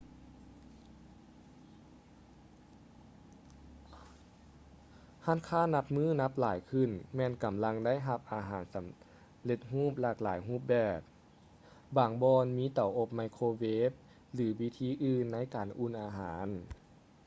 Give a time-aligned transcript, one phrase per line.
[5.25, 8.87] ຮ້ານຄ້ານັບມື້ນັບຫຼາຍຂຶ້ນແມ່ນກຳລັງໄດ້ຮັບອາຫານສໍາ
[9.45, 10.99] ເລັດຮູບຫຼາກຫຼາຍຮູບແບບ
[11.97, 13.91] ບາງບ່ອນມີເຕົາອົບໄມໂຄເວຟ
[14.33, 16.47] ຫຼື ວິທີອື່ນໃນການອຸ່ນອາຫານ